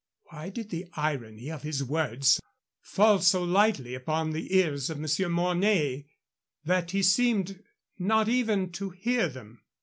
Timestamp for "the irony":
0.71-1.51